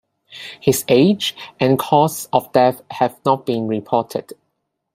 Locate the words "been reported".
3.45-4.33